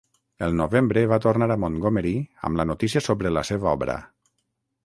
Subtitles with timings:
[0.45, 2.15] El novembre va tornar a Montgomery
[2.49, 4.01] amb la notícia sobre la seva obra.